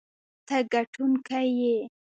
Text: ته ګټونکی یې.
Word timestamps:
ته 0.47 0.55
ګټونکی 0.73 1.47
یې. 1.59 1.75